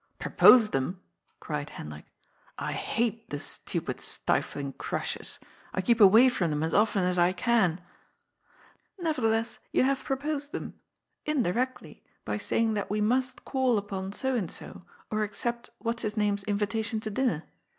[0.27, 0.99] "Proposed them!"
[1.39, 2.05] cried Hendrik;"
[2.57, 5.37] I hate the stupid, stifling crushes!
[5.75, 7.79] I keep away from them as often as I can
[8.99, 10.73] I" "Nevertheless you have proposed them—
[11.27, 16.17] ^indirectly, by saying that we must call upon so and so, or accept what's his
[16.17, 17.43] name's invitation to dinner.